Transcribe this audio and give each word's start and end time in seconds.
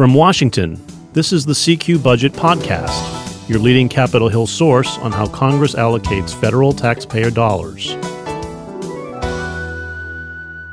From 0.00 0.14
Washington, 0.14 0.80
this 1.12 1.30
is 1.30 1.44
the 1.44 1.52
CQ 1.52 2.02
Budget 2.02 2.32
Podcast, 2.32 3.50
your 3.50 3.58
leading 3.58 3.86
Capitol 3.86 4.30
Hill 4.30 4.46
source 4.46 4.96
on 5.00 5.12
how 5.12 5.26
Congress 5.26 5.74
allocates 5.74 6.34
federal 6.34 6.72
taxpayer 6.72 7.30
dollars. 7.30 7.92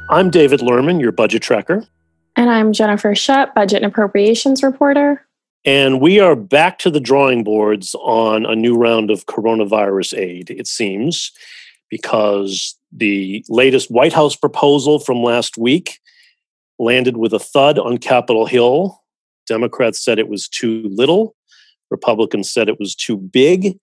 I'm 0.10 0.30
David 0.30 0.62
Lerman, 0.62 1.02
your 1.02 1.12
budget 1.12 1.42
tracker. 1.42 1.86
And 2.38 2.50
I'm 2.50 2.72
Jennifer 2.72 3.14
Shutt, 3.16 3.54
budget 3.54 3.84
and 3.84 3.92
appropriations 3.92 4.64
reporter. 4.64 5.28
And 5.66 6.00
we 6.00 6.22
are 6.22 6.38
back 6.38 6.80
to 6.80 6.90
the 6.90 7.02
drawing 7.02 7.44
boards 7.44 7.96
on 7.96 8.46
a 8.46 8.56
new 8.56 8.78
round 8.78 9.12
of 9.12 9.26
coronavirus 9.26 10.18
aid, 10.18 10.52
it 10.52 10.68
seems, 10.68 11.34
because 11.90 12.78
the 12.94 13.44
latest 13.50 13.92
White 13.92 14.14
House 14.14 14.38
proposal 14.38 15.00
from 15.00 15.22
last 15.22 15.58
week 15.58 16.00
landed 16.80 17.18
with 17.18 17.34
a 17.34 17.40
thud 17.40 17.78
on 17.78 17.98
Capitol 17.98 18.46
Hill. 18.46 19.04
Democrats 19.48 20.04
said 20.04 20.20
it 20.20 20.30
was 20.30 20.48
too 20.48 20.84
little, 20.92 21.36
Republicans 21.90 22.52
said 22.52 22.70
it 22.70 22.80
was 22.80 22.96
too 22.96 23.18
big. 23.18 23.78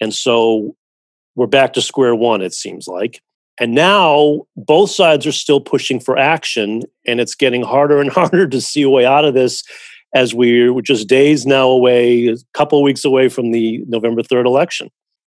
And 0.00 0.14
so 0.14 0.76
we're 1.36 1.46
back 1.46 1.72
to 1.74 1.82
square 1.82 2.14
one, 2.14 2.42
it 2.42 2.54
seems 2.54 2.86
like. 2.86 3.20
And 3.60 3.74
now 3.74 4.42
both 4.56 4.90
sides 4.90 5.26
are 5.26 5.32
still 5.32 5.60
pushing 5.60 6.00
for 6.00 6.18
action, 6.18 6.82
and 7.06 7.20
it's 7.20 7.34
getting 7.34 7.62
harder 7.62 8.00
and 8.00 8.10
harder 8.12 8.48
to 8.48 8.60
see 8.60 8.82
a 8.82 8.90
way 8.90 9.06
out 9.06 9.24
of 9.24 9.34
this 9.34 9.62
as 10.14 10.32
we're 10.32 10.80
just 10.80 11.08
days 11.08 11.44
now 11.44 11.68
away, 11.68 12.28
a 12.28 12.36
couple 12.52 12.80
weeks 12.82 13.04
away 13.04 13.28
from 13.28 13.50
the 13.50 13.82
November 13.88 14.22
3rd 14.22 14.46
election. 14.46 14.88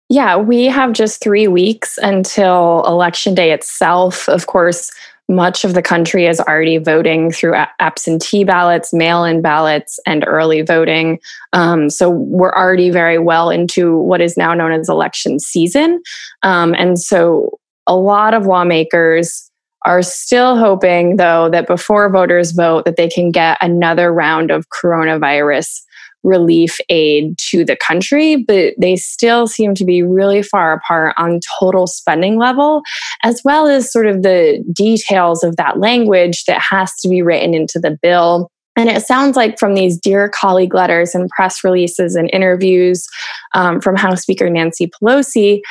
Yeah, 0.09 0.37
we 0.37 0.65
have 0.65 0.93
just 0.93 1.21
three 1.21 1.47
weeks 1.47 1.97
until 1.97 2.83
election 2.85 3.33
day 3.33 3.51
itself. 3.51 4.29
Of 4.29 4.45
course, 4.45 4.91
much 5.27 5.63
of 5.63 5.73
the 5.73 5.81
country 5.81 6.27
is 6.27 6.39
already 6.39 6.77
voting 6.77 7.31
through 7.31 7.55
absentee 7.79 8.43
ballots, 8.43 8.93
mail 8.93 9.23
in 9.23 9.41
ballots, 9.41 9.99
and 10.05 10.23
early 10.27 10.61
voting. 10.61 11.19
Um, 11.53 11.89
so 11.89 12.09
we're 12.09 12.53
already 12.53 12.91
very 12.91 13.17
well 13.17 13.49
into 13.49 13.97
what 13.97 14.21
is 14.21 14.37
now 14.37 14.53
known 14.53 14.71
as 14.71 14.87
election 14.87 15.39
season. 15.39 16.01
Um, 16.43 16.75
and 16.75 16.99
so 16.99 17.59
a 17.87 17.95
lot 17.95 18.33
of 18.33 18.45
lawmakers 18.45 19.49
are 19.85 20.01
still 20.01 20.57
hoping, 20.57 21.17
though, 21.17 21.49
that 21.49 21.67
before 21.67 22.09
voters 22.09 22.51
vote, 22.51 22.85
that 22.85 22.97
they 22.97 23.07
can 23.07 23.31
get 23.31 23.57
another 23.61 24.11
round 24.11 24.51
of 24.51 24.65
coronavirus 24.69 25.81
relief 26.25 26.77
aid 26.89 27.37
to 27.37 27.63
the 27.63 27.77
country, 27.77 28.35
but 28.35 28.73
they 28.77 28.95
still 28.95 29.47
seem 29.47 29.73
to 29.75 29.85
be 29.85 30.01
really 30.01 30.41
far 30.41 30.73
apart 30.73 31.13
on 31.17 31.39
total 31.59 31.87
spending 31.87 32.37
level, 32.37 32.81
as 33.23 33.41
well 33.45 33.67
as 33.67 33.91
sort 33.91 34.07
of 34.07 34.23
the 34.23 34.63
details 34.73 35.43
of 35.43 35.55
that 35.55 35.79
language 35.79 36.43
that 36.45 36.59
has 36.59 36.93
to 36.95 37.07
be 37.07 37.21
written 37.21 37.53
into 37.53 37.79
the 37.79 37.97
bill. 38.01 38.49
And 38.75 38.89
it 38.89 39.03
sounds 39.03 39.37
like 39.37 39.57
from 39.57 39.75
these 39.75 39.97
dear 39.97 40.27
colleague 40.27 40.73
letters 40.73 41.15
and 41.15 41.29
press 41.29 41.63
releases 41.63 42.15
and 42.15 42.29
interviews 42.33 43.07
um, 43.53 43.79
from 43.79 43.95
House 43.95 44.23
Speaker 44.23 44.49
Nancy 44.49 44.87
Pelosi 44.87 45.61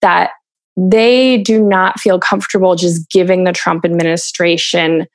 that 0.00 0.30
they 0.76 1.38
do 1.38 1.62
not 1.62 2.00
feel 2.00 2.18
comfortable 2.18 2.74
just 2.74 3.08
giving 3.10 3.44
the 3.44 3.52
Trump 3.52 3.84
administration 3.84 5.06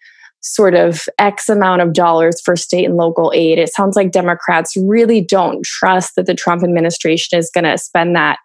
sort 0.42 0.74
of 0.74 1.08
X 1.18 1.50
amount 1.50 1.82
of 1.82 1.94
dollars 1.94 2.42
for 2.42 2.56
state 2.56 2.86
and 2.86 2.98
local 2.98 3.32
aid. 3.36 3.60
It 3.60 3.74
sounds 3.74 3.96
like 3.96 4.12
Democrats 4.12 4.76
really 4.78 5.22
don't 5.22 5.64
trust 5.66 6.16
that 6.16 6.26
the 6.26 6.36
Trump 6.36 6.64
administration 6.64 7.38
is 7.38 7.52
going 7.54 7.66
to 7.66 7.78
spend 7.78 8.16
that 8.16 8.40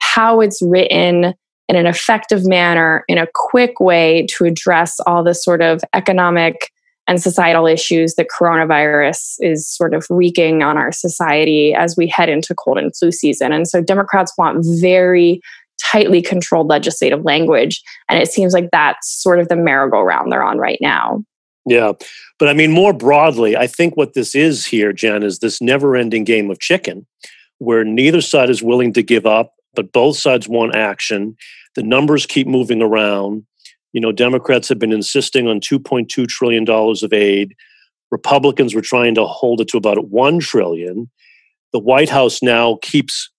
how 0.00 0.40
it's 0.40 0.60
written 0.62 1.34
in 1.68 1.76
an 1.76 1.86
effective 1.86 2.46
manner, 2.46 3.04
in 3.08 3.18
a 3.18 3.26
quick 3.34 3.80
way 3.80 4.26
to 4.30 4.44
address 4.44 5.00
all 5.06 5.24
the 5.24 5.34
sort 5.34 5.62
of 5.62 5.82
economic 5.94 6.70
and 7.06 7.20
societal 7.22 7.66
issues 7.66 8.14
that 8.14 8.28
coronavirus 8.28 9.36
is 9.40 9.68
sort 9.68 9.94
of 9.94 10.06
wreaking 10.08 10.62
on 10.62 10.76
our 10.76 10.92
society 10.92 11.74
as 11.74 11.96
we 11.96 12.06
head 12.06 12.28
into 12.28 12.54
cold 12.54 12.78
and 12.78 12.96
flu 12.96 13.12
season. 13.12 13.52
And 13.52 13.68
so 13.68 13.82
Democrats 13.82 14.32
want 14.38 14.64
very 14.80 15.40
tightly 15.82 16.22
controlled 16.22 16.68
legislative 16.68 17.24
language. 17.24 17.82
And 18.08 18.22
it 18.22 18.30
seems 18.30 18.54
like 18.54 18.70
that's 18.72 19.10
sort 19.22 19.38
of 19.38 19.48
the 19.48 19.56
merry-go-round 19.56 20.32
they're 20.32 20.42
on 20.42 20.58
right 20.58 20.78
now. 20.80 21.22
Yeah. 21.66 21.92
But 22.38 22.48
I 22.48 22.52
mean, 22.52 22.72
more 22.72 22.92
broadly, 22.92 23.56
I 23.56 23.66
think 23.66 23.96
what 23.96 24.14
this 24.14 24.34
is 24.34 24.66
here, 24.66 24.92
Jen, 24.92 25.22
is 25.22 25.38
this 25.38 25.60
never 25.60 25.96
ending 25.96 26.24
game 26.24 26.50
of 26.50 26.60
chicken 26.60 27.06
where 27.58 27.84
neither 27.84 28.20
side 28.20 28.50
is 28.50 28.62
willing 28.62 28.92
to 28.92 29.02
give 29.02 29.26
up, 29.26 29.54
but 29.74 29.92
both 29.92 30.16
sides 30.16 30.48
want 30.48 30.74
action. 30.74 31.36
The 31.74 31.82
numbers 31.82 32.26
keep 32.26 32.46
moving 32.46 32.82
around. 32.82 33.46
You 33.92 34.00
know, 34.00 34.12
Democrats 34.12 34.68
have 34.68 34.78
been 34.78 34.92
insisting 34.92 35.46
on 35.46 35.60
$2.2 35.60 36.26
trillion 36.26 36.68
of 36.68 37.12
aid. 37.12 37.54
Republicans 38.10 38.74
were 38.74 38.80
trying 38.80 39.14
to 39.14 39.24
hold 39.24 39.60
it 39.60 39.68
to 39.68 39.76
about 39.76 40.08
1 40.08 40.40
trillion. 40.40 41.10
The 41.72 41.78
White 41.78 42.10
House 42.10 42.42
now 42.42 42.78
keeps 42.82 43.30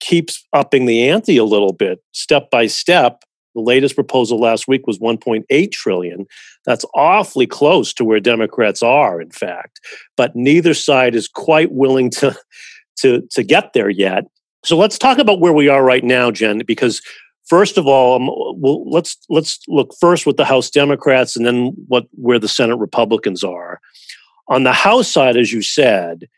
keeps 0.00 0.46
upping 0.54 0.86
the 0.86 1.08
ante 1.08 1.36
a 1.36 1.44
little 1.44 1.74
bit, 1.74 2.02
step 2.12 2.50
by 2.50 2.66
step, 2.66 3.22
the 3.54 3.60
latest 3.60 3.94
proposal 3.94 4.38
last 4.38 4.68
week 4.68 4.86
was 4.86 4.98
1.8 4.98 5.72
trillion. 5.72 6.26
That's 6.64 6.84
awfully 6.94 7.46
close 7.46 7.92
to 7.94 8.04
where 8.04 8.20
Democrats 8.20 8.82
are, 8.82 9.20
in 9.20 9.30
fact. 9.30 9.80
But 10.16 10.36
neither 10.36 10.74
side 10.74 11.14
is 11.14 11.28
quite 11.28 11.72
willing 11.72 12.10
to 12.10 12.36
to 12.98 13.22
to 13.30 13.42
get 13.42 13.72
there 13.72 13.90
yet. 13.90 14.24
So 14.64 14.76
let's 14.76 14.98
talk 14.98 15.18
about 15.18 15.40
where 15.40 15.52
we 15.52 15.68
are 15.68 15.82
right 15.82 16.04
now, 16.04 16.30
Jen, 16.30 16.62
because 16.66 17.00
first 17.46 17.78
of 17.78 17.86
all, 17.86 18.16
um, 18.16 18.30
let's 18.86 19.16
let's 19.28 19.58
look 19.68 19.94
first 20.00 20.26
with 20.26 20.36
the 20.36 20.44
House 20.44 20.70
Democrats 20.70 21.36
and 21.36 21.46
then 21.46 21.72
what 21.88 22.06
where 22.12 22.38
the 22.38 22.48
Senate 22.48 22.76
Republicans 22.76 23.42
are. 23.42 23.80
On 24.48 24.64
the 24.64 24.72
House 24.72 25.08
side, 25.08 25.36
as 25.36 25.52
you 25.52 25.62
said, 25.62 26.28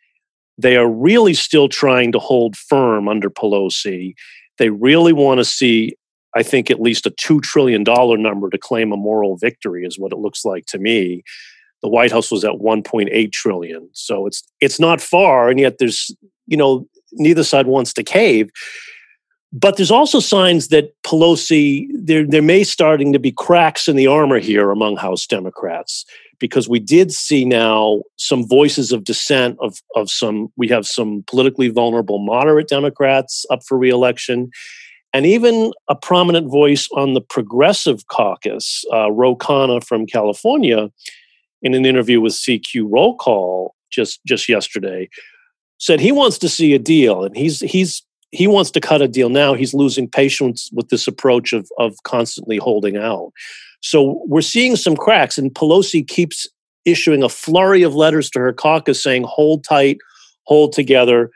they 0.59 0.77
are 0.77 0.89
really 0.89 1.35
still 1.35 1.69
trying 1.69 2.13
to 2.13 2.19
hold 2.19 2.57
firm 2.57 3.09
under 3.09 3.31
Pelosi. 3.31 4.15
They 4.59 4.71
really 4.71 5.13
want 5.13 5.39
to 5.39 5.45
see 5.45 5.97
I 6.35 6.43
think 6.43 6.71
at 6.71 6.81
least 6.81 7.07
a 7.07 7.11
$2 7.11 7.43
trillion 7.43 7.83
number 7.83 8.51
to 8.51 8.59
claim 8.59 8.93
a 8.93 8.97
moral 8.97 9.37
victory 9.37 9.85
is 9.85 9.99
what 9.99 10.13
it 10.13 10.19
looks 10.19 10.45
like 10.45 10.67
to 10.67 10.79
me. 10.79 11.23
The 11.83 11.89
White 11.89 12.13
House 12.13 12.31
was 12.31 12.45
at 12.45 12.53
1.8 12.53 13.33
trillion. 13.33 13.89
So 13.93 14.27
it's 14.27 14.43
it's 14.61 14.79
not 14.79 15.01
far, 15.01 15.49
and 15.49 15.59
yet 15.59 15.79
there's, 15.79 16.15
you 16.47 16.57
know, 16.57 16.87
neither 17.13 17.45
side 17.45 17.67
wants 17.67 17.93
to 17.95 18.03
cave. 18.03 18.51
But 19.53 19.77
there's 19.77 19.91
also 19.91 20.19
signs 20.19 20.69
that 20.69 20.95
Pelosi, 21.03 21.87
there, 21.93 22.27
there 22.27 22.41
may 22.41 22.65
starting 22.65 23.13
to 23.13 23.19
be 23.19 23.33
cracks 23.33 23.87
in 23.87 23.97
the 23.97 24.07
armor 24.07 24.39
here 24.39 24.71
among 24.71 24.97
House 24.97 25.27
Democrats, 25.27 26.07
because 26.39 26.71
we 26.71 26.81
did 26.81 27.13
see 27.13 27.45
now 27.45 28.01
some 28.17 28.49
voices 28.49 28.93
of 28.93 29.05
dissent 29.05 29.59
of, 29.61 29.77
of 29.95 30.11
some, 30.11 30.51
we 30.57 30.69
have 30.69 30.87
some 30.87 31.23
politically 31.27 31.69
vulnerable 31.69 32.19
moderate 32.19 32.69
Democrats 32.69 33.45
up 33.51 33.63
for 33.63 33.77
reelection 33.77 34.51
and 35.13 35.27
even 35.27 35.73
a 35.89 35.95
prominent 35.95 36.51
voice 36.51 36.89
on 36.97 37.15
the 37.15 37.21
progressive 37.21 38.07
caucus, 38.07 38.85
uh, 38.93 39.11
Ro 39.11 39.37
Khanna 39.37 39.85
from 39.85 40.07
California, 40.07 40.91
in 41.63 41.75
an 41.75 41.87
interview 41.87 42.21
with 42.21 42.33
CQ 42.33 42.89
Roll 42.91 43.17
Call 43.17 43.75
just 43.91 44.21
just 44.27 44.49
yesterday, 44.49 45.09
said 45.79 46.01
he 46.01 46.13
wants 46.13 46.39
to 46.39 46.49
see 46.49 46.75
a 46.75 46.79
deal, 46.79 47.25
and 47.25 47.37
he's 47.37 47.61
he's 47.61 48.03
he 48.31 48.47
wants 48.47 48.71
to 48.71 48.81
cut 48.81 49.03
a 49.03 49.09
deal 49.09 49.29
now. 49.29 49.55
He's 49.55 49.75
losing 49.75 50.09
patience 50.09 50.71
with 50.73 50.89
this 50.89 51.07
approach 51.07 51.53
of 51.53 51.69
of 51.79 51.95
constantly 52.05 52.57
holding 52.57 52.97
out. 52.97 53.33
So 53.81 54.23
we're 54.27 54.41
seeing 54.41 54.77
some 54.77 54.97
cracks, 54.97 55.39
and 55.39 55.55
Pelosi 55.55 56.07
keeps 56.07 56.47
issuing 56.85 57.23
a 57.23 57.29
flurry 57.29 57.83
of 57.83 57.95
letters 57.95 58.31
to 58.31 58.41
her 58.41 58.53
caucus 58.53 59.03
saying, 59.03 59.25
"Hold 59.25 59.65
tight, 59.65 59.99
hold 60.45 60.73
together." 60.73 61.31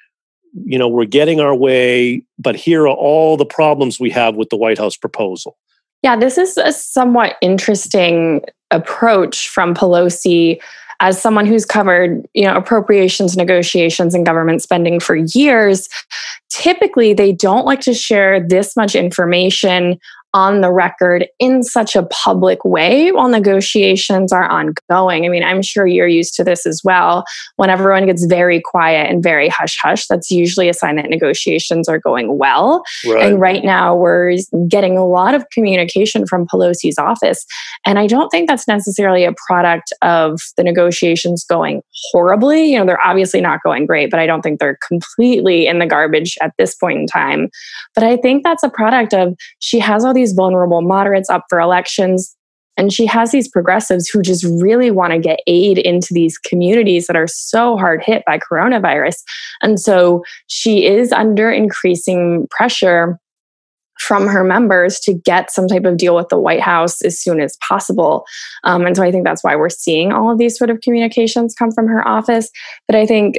You 0.64 0.78
know, 0.78 0.88
we're 0.88 1.04
getting 1.04 1.40
our 1.40 1.54
way, 1.54 2.22
but 2.38 2.56
here 2.56 2.82
are 2.84 2.88
all 2.88 3.36
the 3.36 3.44
problems 3.44 4.00
we 4.00 4.10
have 4.10 4.36
with 4.36 4.48
the 4.50 4.56
White 4.56 4.78
House 4.78 4.96
proposal. 4.96 5.56
Yeah, 6.02 6.16
this 6.16 6.38
is 6.38 6.56
a 6.56 6.72
somewhat 6.72 7.36
interesting 7.40 8.42
approach 8.70 9.48
from 9.48 9.74
Pelosi 9.74 10.60
as 11.00 11.20
someone 11.20 11.46
who's 11.46 11.66
covered, 11.66 12.26
you 12.32 12.44
know, 12.44 12.56
appropriations 12.56 13.36
negotiations 13.36 14.14
and 14.14 14.24
government 14.24 14.62
spending 14.62 14.98
for 14.98 15.16
years. 15.16 15.88
Typically, 16.48 17.12
they 17.12 17.32
don't 17.32 17.66
like 17.66 17.80
to 17.80 17.92
share 17.92 18.40
this 18.40 18.76
much 18.76 18.94
information 18.94 19.98
on 20.36 20.60
the 20.60 20.70
record 20.70 21.26
in 21.38 21.62
such 21.62 21.96
a 21.96 22.02
public 22.02 22.62
way 22.62 23.10
while 23.10 23.26
negotiations 23.26 24.34
are 24.34 24.46
ongoing. 24.46 25.24
I 25.24 25.30
mean, 25.30 25.42
I'm 25.42 25.62
sure 25.62 25.86
you're 25.86 26.06
used 26.06 26.34
to 26.34 26.44
this 26.44 26.66
as 26.66 26.82
well. 26.84 27.24
When 27.56 27.70
everyone 27.70 28.04
gets 28.04 28.26
very 28.26 28.60
quiet 28.60 29.10
and 29.10 29.22
very 29.22 29.48
hush 29.48 29.78
hush, 29.82 30.06
that's 30.06 30.30
usually 30.30 30.68
a 30.68 30.74
sign 30.74 30.96
that 30.96 31.08
negotiations 31.08 31.88
are 31.88 31.98
going 31.98 32.36
well. 32.36 32.82
Right. 33.06 33.24
And 33.24 33.40
right 33.40 33.64
now, 33.64 33.96
we're 33.96 34.36
getting 34.68 34.98
a 34.98 35.06
lot 35.06 35.34
of 35.34 35.48
communication 35.54 36.26
from 36.26 36.46
Pelosi's 36.46 36.98
office. 36.98 37.46
And 37.86 37.98
I 37.98 38.06
don't 38.06 38.28
think 38.28 38.46
that's 38.46 38.68
necessarily 38.68 39.24
a 39.24 39.32
product 39.46 39.90
of 40.02 40.38
the 40.58 40.64
negotiations 40.64 41.46
going 41.48 41.80
horribly. 42.12 42.72
You 42.72 42.78
know, 42.78 42.84
they're 42.84 43.00
obviously 43.00 43.40
not 43.40 43.62
going 43.62 43.86
great, 43.86 44.10
but 44.10 44.20
I 44.20 44.26
don't 44.26 44.42
think 44.42 44.60
they're 44.60 44.78
completely 44.86 45.66
in 45.66 45.78
the 45.78 45.86
garbage 45.86 46.36
at 46.42 46.52
this 46.58 46.74
point 46.74 46.98
in 46.98 47.06
time. 47.06 47.48
But 47.94 48.04
I 48.04 48.18
think 48.18 48.44
that's 48.44 48.62
a 48.62 48.68
product 48.68 49.14
of 49.14 49.34
she 49.60 49.78
has 49.78 50.04
all 50.04 50.12
these 50.12 50.25
these 50.26 50.34
vulnerable 50.34 50.82
moderates 50.82 51.30
up 51.30 51.44
for 51.48 51.60
elections. 51.60 52.34
And 52.76 52.92
she 52.92 53.06
has 53.06 53.32
these 53.32 53.48
progressives 53.48 54.08
who 54.08 54.20
just 54.20 54.44
really 54.60 54.90
want 54.90 55.12
to 55.12 55.18
get 55.18 55.40
aid 55.46 55.78
into 55.78 56.12
these 56.12 56.36
communities 56.36 57.06
that 57.06 57.16
are 57.16 57.26
so 57.26 57.76
hard 57.76 58.02
hit 58.04 58.22
by 58.26 58.38
coronavirus. 58.38 59.16
And 59.62 59.80
so 59.80 60.22
she 60.48 60.84
is 60.84 61.12
under 61.12 61.50
increasing 61.50 62.46
pressure 62.50 63.18
from 63.98 64.26
her 64.26 64.44
members 64.44 65.00
to 65.00 65.14
get 65.14 65.50
some 65.50 65.66
type 65.68 65.86
of 65.86 65.96
deal 65.96 66.14
with 66.14 66.28
the 66.28 66.38
White 66.38 66.60
House 66.60 67.00
as 67.00 67.18
soon 67.18 67.40
as 67.40 67.56
possible. 67.66 68.26
Um, 68.64 68.84
and 68.84 68.94
so 68.94 69.02
I 69.02 69.10
think 69.10 69.24
that's 69.24 69.42
why 69.42 69.56
we're 69.56 69.70
seeing 69.70 70.12
all 70.12 70.30
of 70.30 70.38
these 70.38 70.58
sort 70.58 70.68
of 70.68 70.82
communications 70.82 71.54
come 71.54 71.72
from 71.72 71.86
her 71.86 72.06
office. 72.06 72.50
But 72.86 72.96
I 72.96 73.06
think 73.06 73.38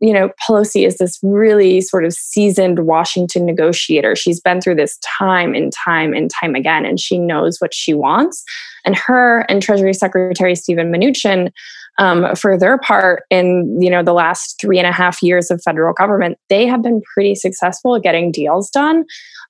you 0.00 0.12
know, 0.12 0.30
Pelosi 0.46 0.86
is 0.86 0.98
this 0.98 1.18
really 1.22 1.80
sort 1.80 2.04
of 2.04 2.12
seasoned 2.12 2.86
Washington 2.86 3.44
negotiator. 3.44 4.16
She's 4.16 4.40
been 4.40 4.60
through 4.60 4.76
this 4.76 4.98
time 5.18 5.54
and 5.54 5.72
time 5.72 6.14
and 6.14 6.30
time 6.30 6.54
again, 6.54 6.84
and 6.84 6.98
she 6.98 7.18
knows 7.18 7.58
what 7.58 7.74
she 7.74 7.94
wants. 7.94 8.44
And 8.84 8.96
her 8.96 9.40
and 9.48 9.62
Treasury 9.62 9.94
Secretary 9.94 10.54
Steven 10.54 10.90
Mnuchin, 10.90 11.50
um, 11.98 12.34
for 12.34 12.58
their 12.58 12.78
part, 12.78 13.24
in 13.30 13.80
you 13.80 13.90
know 13.90 14.02
the 14.02 14.12
last 14.12 14.60
three 14.60 14.78
and 14.78 14.86
a 14.86 14.92
half 14.92 15.22
years 15.22 15.50
of 15.50 15.62
federal 15.62 15.92
government, 15.94 16.38
they 16.48 16.66
have 16.66 16.82
been 16.82 17.02
pretty 17.14 17.34
successful 17.34 17.96
at 17.96 18.02
getting 18.02 18.32
deals 18.32 18.70
done. 18.70 19.04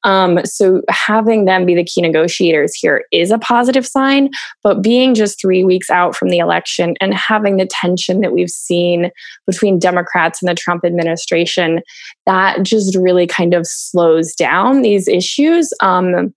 Um, 0.05 0.45
so 0.45 0.83
having 0.91 1.47
them 1.47 1.65
be 1.65 1.75
the 1.75 1.85
key 1.85 2.03
negotiators 2.03 2.75
here 2.75 3.05
is 3.11 3.31
a 3.31 3.39
positive 3.39 3.87
sign. 3.87 4.31
But 4.63 4.83
being 4.83 5.15
just 5.15 5.41
three 5.41 5.65
weeks 5.65 5.89
out 5.89 6.15
from 6.15 6.29
the 6.29 6.39
election 6.39 6.95
and 7.01 7.15
having 7.15 7.57
the 7.57 7.67
tension 7.67 8.21
that 8.21 8.33
we've 8.33 8.51
seen 8.51 9.11
between 9.47 9.79
Democrats 9.79 10.43
and 10.43 10.49
the 10.49 10.55
Trump 10.55 10.85
administration, 10.85 11.81
that 12.27 12.63
just 12.63 12.97
really 12.97 13.27
kind 13.27 13.55
of 13.55 13.67
slows 13.67 14.35
down 14.35 14.83
these 14.83 15.09
issues. 15.09 15.73
Um, 15.81 16.35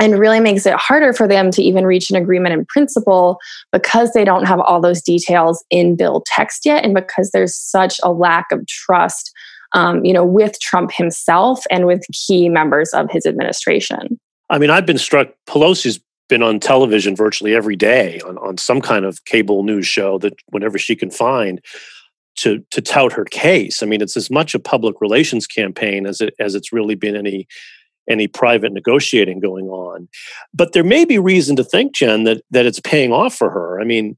and 0.00 0.18
really 0.18 0.40
makes 0.40 0.66
it 0.66 0.74
harder 0.74 1.12
for 1.12 1.28
them 1.28 1.50
to 1.52 1.62
even 1.62 1.86
reach 1.86 2.10
an 2.10 2.16
agreement 2.16 2.52
in 2.52 2.64
principle 2.66 3.38
because 3.72 4.12
they 4.12 4.24
don't 4.24 4.46
have 4.46 4.60
all 4.60 4.80
those 4.80 5.00
details 5.00 5.64
in 5.70 5.96
bill 5.96 6.22
text 6.26 6.64
yet 6.64 6.84
and 6.84 6.94
because 6.94 7.30
there's 7.32 7.56
such 7.56 8.00
a 8.02 8.12
lack 8.12 8.46
of 8.50 8.66
trust 8.66 9.32
um, 9.74 10.04
you 10.04 10.12
know, 10.12 10.24
with 10.24 10.58
Trump 10.60 10.92
himself 10.92 11.64
and 11.70 11.86
with 11.86 12.04
key 12.12 12.48
members 12.48 12.90
of 12.94 13.10
his 13.10 13.26
administration. 13.26 14.18
I 14.48 14.58
mean, 14.58 14.70
I've 14.70 14.86
been 14.86 14.98
struck. 14.98 15.28
Pelosi's 15.46 16.00
been 16.28 16.42
on 16.42 16.58
television 16.60 17.14
virtually 17.14 17.54
every 17.54 17.76
day 17.76 18.20
on, 18.20 18.38
on 18.38 18.56
some 18.56 18.80
kind 18.80 19.04
of 19.04 19.22
cable 19.26 19.62
news 19.62 19.86
show 19.86 20.18
that 20.18 20.34
whenever 20.48 20.78
she 20.78 20.96
can 20.96 21.10
find 21.10 21.60
to 22.36 22.64
to 22.70 22.80
tout 22.80 23.12
her 23.12 23.24
case. 23.24 23.82
I 23.82 23.86
mean, 23.86 24.00
it's 24.00 24.16
as 24.16 24.30
much 24.30 24.54
a 24.54 24.58
public 24.58 25.00
relations 25.00 25.46
campaign 25.46 26.06
as 26.06 26.20
it 26.20 26.34
as 26.38 26.54
it's 26.54 26.72
really 26.72 26.94
been 26.94 27.16
any 27.16 27.46
any 28.08 28.26
private 28.26 28.72
negotiating 28.72 29.40
going 29.40 29.66
on. 29.66 30.08
But 30.52 30.72
there 30.72 30.84
may 30.84 31.04
be 31.04 31.18
reason 31.18 31.56
to 31.56 31.64
think, 31.64 31.94
Jen, 31.94 32.24
that 32.24 32.42
that 32.50 32.66
it's 32.66 32.80
paying 32.80 33.12
off 33.12 33.34
for 33.34 33.50
her. 33.50 33.80
I 33.80 33.84
mean, 33.84 34.16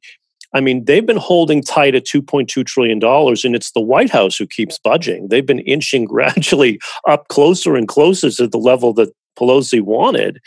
I 0.55 0.61
mean, 0.61 0.85
they've 0.85 1.05
been 1.05 1.17
holding 1.19 1.63
tight 1.63 1.95
at 1.95 2.07
$2.2 2.07 2.65
trillion, 2.65 2.99
and 3.03 3.55
it's 3.55 3.73
the 3.73 3.81
White 3.81 4.11
House 4.11 4.37
who 4.37 4.47
keeps 4.47 4.79
budging. 4.79 5.29
They've 5.29 5.45
been 5.45 5.61
inching 5.61 6.05
gradually 6.07 6.81
up 7.07 7.29
closer 7.29 7.77
and 7.77 7.87
closer 7.87 8.31
to 8.31 8.47
the 8.47 8.59
level 8.59 8.93
that 8.95 9.13
Pelosi 9.39 9.83
wanted. 9.83 10.41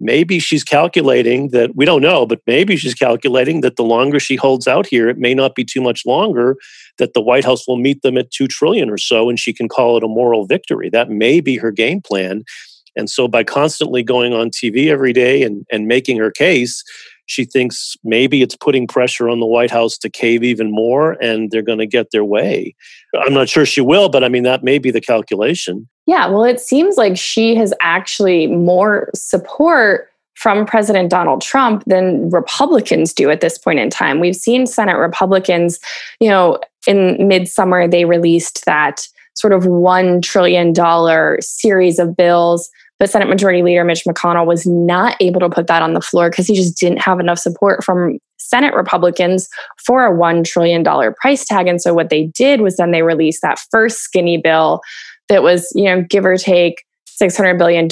Maybe 0.00 0.38
she's 0.38 0.62
calculating 0.62 1.48
that, 1.48 1.74
we 1.74 1.84
don't 1.84 2.02
know, 2.02 2.24
but 2.24 2.40
maybe 2.46 2.76
she's 2.76 2.94
calculating 2.94 3.62
that 3.62 3.74
the 3.76 3.82
longer 3.82 4.20
she 4.20 4.36
holds 4.36 4.68
out 4.68 4.86
here, 4.86 5.08
it 5.08 5.18
may 5.18 5.34
not 5.34 5.56
be 5.56 5.64
too 5.64 5.80
much 5.80 6.06
longer, 6.06 6.56
that 6.98 7.14
the 7.14 7.20
White 7.20 7.44
House 7.44 7.66
will 7.66 7.78
meet 7.78 8.02
them 8.02 8.16
at 8.16 8.30
2 8.30 8.46
trillion 8.46 8.90
or 8.90 8.98
so, 8.98 9.28
and 9.28 9.40
she 9.40 9.52
can 9.52 9.68
call 9.68 9.96
it 9.96 10.04
a 10.04 10.08
moral 10.08 10.46
victory. 10.46 10.88
That 10.88 11.10
may 11.10 11.40
be 11.40 11.56
her 11.56 11.72
game 11.72 12.00
plan. 12.00 12.44
And 12.98 13.08
so 13.08 13.28
by 13.28 13.44
constantly 13.44 14.02
going 14.02 14.34
on 14.34 14.50
TV 14.50 14.88
every 14.88 15.12
day 15.12 15.42
and, 15.42 15.64
and 15.72 15.86
making 15.86 16.18
her 16.18 16.30
case, 16.30 16.84
she 17.26 17.44
thinks 17.44 17.96
maybe 18.02 18.42
it's 18.42 18.56
putting 18.56 18.86
pressure 18.86 19.28
on 19.28 19.38
the 19.38 19.46
White 19.46 19.70
House 19.70 19.96
to 19.98 20.10
cave 20.10 20.42
even 20.42 20.70
more 20.70 21.12
and 21.22 21.50
they're 21.50 21.62
going 21.62 21.78
to 21.78 21.86
get 21.86 22.10
their 22.10 22.24
way. 22.24 22.74
I'm 23.14 23.34
not 23.34 23.48
sure 23.48 23.64
she 23.64 23.82
will, 23.82 24.08
but 24.08 24.24
I 24.24 24.28
mean, 24.28 24.42
that 24.42 24.64
may 24.64 24.78
be 24.78 24.90
the 24.90 25.00
calculation. 25.00 25.88
Yeah, 26.06 26.26
well, 26.26 26.44
it 26.44 26.58
seems 26.58 26.96
like 26.96 27.16
she 27.16 27.54
has 27.54 27.72
actually 27.80 28.46
more 28.46 29.10
support 29.14 30.10
from 30.34 30.64
President 30.64 31.10
Donald 31.10 31.42
Trump 31.42 31.84
than 31.86 32.30
Republicans 32.30 33.12
do 33.12 33.28
at 33.28 33.40
this 33.40 33.58
point 33.58 33.78
in 33.78 33.90
time. 33.90 34.20
We've 34.20 34.36
seen 34.36 34.66
Senate 34.66 34.96
Republicans, 34.96 35.78
you 36.20 36.28
know, 36.28 36.60
in 36.86 37.28
midsummer, 37.28 37.86
they 37.86 38.04
released 38.04 38.64
that 38.64 39.06
sort 39.34 39.52
of 39.52 39.64
$1 39.64 40.22
trillion 40.22 40.74
series 41.42 41.98
of 41.98 42.16
bills 42.16 42.70
but 42.98 43.10
Senate 43.10 43.28
Majority 43.28 43.62
Leader 43.62 43.84
Mitch 43.84 44.04
McConnell 44.04 44.46
was 44.46 44.66
not 44.66 45.16
able 45.20 45.40
to 45.40 45.48
put 45.48 45.66
that 45.68 45.82
on 45.82 45.94
the 45.94 46.00
floor 46.00 46.30
because 46.30 46.46
he 46.46 46.54
just 46.54 46.78
didn't 46.78 47.00
have 47.00 47.20
enough 47.20 47.38
support 47.38 47.84
from 47.84 48.18
Senate 48.38 48.74
Republicans 48.74 49.48
for 49.84 50.06
a 50.06 50.16
$1 50.16 50.44
trillion 50.44 50.84
price 51.14 51.44
tag. 51.44 51.66
And 51.66 51.80
so 51.80 51.94
what 51.94 52.10
they 52.10 52.24
did 52.26 52.60
was 52.60 52.76
then 52.76 52.90
they 52.90 53.02
released 53.02 53.42
that 53.42 53.60
first 53.70 53.98
skinny 53.98 54.36
bill 54.36 54.80
that 55.28 55.42
was, 55.42 55.70
you 55.74 55.84
know, 55.84 56.02
give 56.02 56.24
or 56.24 56.36
take 56.36 56.84
$600 57.20 57.58
billion 57.58 57.86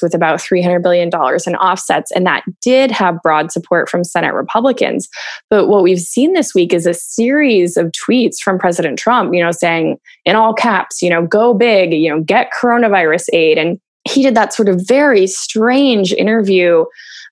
with 0.00 0.14
about 0.14 0.38
$300 0.38 0.82
billion 0.82 1.08
in 1.08 1.56
offsets. 1.56 2.10
And 2.12 2.26
that 2.26 2.44
did 2.62 2.90
have 2.90 3.20
broad 3.22 3.50
support 3.50 3.88
from 3.88 4.04
Senate 4.04 4.34
Republicans. 4.34 5.08
But 5.50 5.66
what 5.66 5.82
we've 5.82 6.00
seen 6.00 6.32
this 6.32 6.54
week 6.54 6.72
is 6.72 6.86
a 6.86 6.94
series 6.94 7.76
of 7.76 7.92
tweets 7.92 8.38
from 8.38 8.58
President 8.58 8.98
Trump, 8.98 9.34
you 9.34 9.42
know, 9.42 9.50
saying 9.50 9.98
in 10.24 10.36
all 10.36 10.54
caps, 10.54 11.02
you 11.02 11.10
know, 11.10 11.26
go 11.26 11.54
big, 11.54 11.92
you 11.92 12.08
know, 12.08 12.22
get 12.22 12.52
coronavirus 12.58 13.26
aid. 13.32 13.58
And 13.58 13.80
he 14.08 14.22
did 14.22 14.34
that 14.34 14.52
sort 14.52 14.68
of 14.68 14.80
very 14.86 15.26
strange 15.26 16.12
interview 16.12 16.84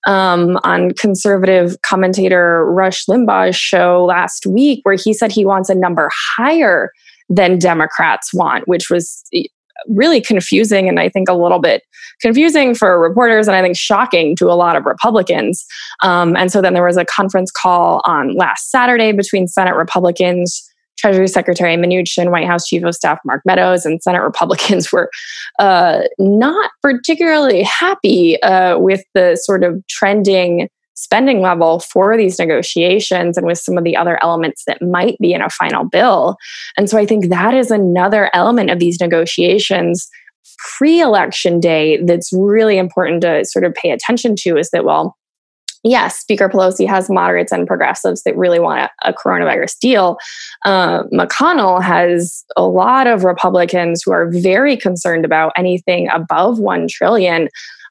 um, 0.07 0.59
on 0.63 0.93
conservative 0.93 1.77
commentator 1.83 2.65
Rush 2.65 3.07
Limbaugh's 3.07 3.57
show 3.57 4.05
last 4.05 4.47
week, 4.47 4.81
where 4.85 4.95
he 4.95 5.13
said 5.13 5.33
he 5.33 5.45
wants 5.45 5.69
a 5.69 5.75
number 5.75 6.11
higher 6.37 6.91
than 7.29 7.59
Democrats 7.59 8.33
want, 8.33 8.69
which 8.69 8.89
was 8.89 9.25
eh, 9.35 9.45
really 9.89 10.21
confusing 10.21 10.89
and 10.89 10.99
I 11.01 11.09
think 11.09 11.29
a 11.29 11.35
little 11.35 11.59
bit 11.59 11.83
confusing 12.21 12.75
for 12.75 12.99
reporters 13.01 13.47
and 13.47 13.57
I 13.57 13.63
think 13.63 13.77
shocking 13.77 14.37
to 14.37 14.47
a 14.47 14.55
lot 14.55 14.77
of 14.77 14.87
Republicans. 14.87 15.67
Um, 16.03 16.37
and 16.37 16.51
so 16.51 16.63
then 16.63 16.73
there 16.73 16.85
was 16.85 16.97
a 16.97 17.05
conference 17.05 17.51
call 17.51 18.01
on 18.05 18.37
last 18.37 18.71
Saturday 18.71 19.13
between 19.13 19.49
Senate 19.49 19.75
Republicans 19.75 20.63
Treasury 20.97 21.29
Secretary 21.29 21.77
Mnuchin, 21.77 22.31
White 22.31 22.47
House 22.47 22.67
Chief 22.67 22.83
of 22.85 22.95
Staff 22.95 23.19
Mark 23.25 23.43
Meadows, 23.45 23.85
and 23.85 24.03
Senate 24.03 24.23
Republicans 24.23 24.91
were 24.93 25.11
uh, 25.59 26.03
not 26.19 26.71
particularly 26.83 27.63
happy 27.63 28.41
uh, 28.43 28.79
with 28.79 29.03
the 29.15 29.37
sort 29.37 29.65
of 29.65 29.83
trending 29.89 30.69
spending 30.97 31.43
level 31.43 31.81
for 31.81 32.17
these 32.17 32.39
negotiations 32.39 33.37
and 33.37 33.47
with 33.47 33.59
some 33.59 33.77
of 33.77 33.85
the 33.85 33.97
other 33.97 34.19
elements 34.23 34.65
that 34.67 34.81
might 34.81 35.19
be 35.19 35.35
in 35.35 35.43
a 35.43 35.51
final 35.51 35.85
bill. 35.85 36.37
And 36.77 36.89
so 36.89 36.97
I 36.97 37.05
think 37.05 37.29
that 37.29 37.53
is 37.53 37.71
another 37.71 38.31
element 38.33 38.71
of 38.71 38.79
these 38.79 38.99
negotiations 38.99 40.09
pre 40.79 41.01
election 41.01 41.61
day 41.61 42.03
that's 42.03 42.33
really 42.33 42.79
important 42.79 43.21
to 43.23 43.45
sort 43.45 43.65
of 43.65 43.75
pay 43.75 43.91
attention 43.91 44.37
to 44.37 44.57
is 44.57 44.71
that, 44.71 44.85
well, 44.85 45.17
yes, 45.91 46.17
Speaker 46.19 46.49
Pelosi 46.49 46.87
has 46.87 47.09
moderates 47.09 47.53
and 47.53 47.67
progressives 47.67 48.23
that 48.23 48.37
really 48.37 48.59
want 48.59 48.91
a, 49.03 49.13
coronavirus 49.13 49.79
deal. 49.79 50.19
Uh, 50.65 51.05
McConnell 51.05 51.83
has 51.83 52.45
a 52.57 52.67
lot 52.67 53.07
of 53.07 53.25
Republicans 53.25 54.03
who 54.05 54.13
are 54.13 54.31
very 54.31 54.77
concerned 54.77 55.25
about 55.25 55.53
anything 55.57 56.09
above 56.13 56.59
one 56.59 56.89
trillion. 56.89 57.49